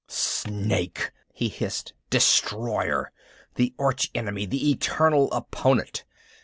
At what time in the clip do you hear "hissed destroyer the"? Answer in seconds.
1.47-3.75